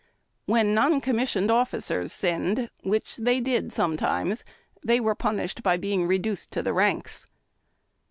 When 0.47 0.73
non 0.73 0.99
commissioned 0.99 1.51
officers 1.51 2.11
sinned, 2.11 2.71
which 2.81 3.17
they 3.17 3.39
did 3.39 3.71
sometimes, 3.71 4.43
they 4.83 4.99
were 4.99 5.13
punished 5.13 5.61
by 5.61 5.77
being 5.77 6.07
reduced 6.07 6.49
to 6.53 6.63
the 6.63 6.73
ranks. 6.73 7.27